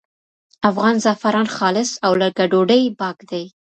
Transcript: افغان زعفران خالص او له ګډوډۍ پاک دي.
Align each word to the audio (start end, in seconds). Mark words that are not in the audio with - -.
افغان 0.69 0.95
زعفران 1.03 1.47
خالص 1.55 1.89
او 2.05 2.11
له 2.21 2.27
ګډوډۍ 2.37 2.83
پاک 2.99 3.17
دي. 3.31 3.43